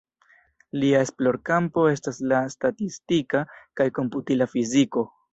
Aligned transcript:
Lia 0.83 1.01
esplorkampo 1.07 1.83
estas 1.89 2.17
la 2.31 2.39
statistika 2.53 3.41
kaj 3.81 3.87
komputila 3.99 4.49
fiziko. 4.55 5.05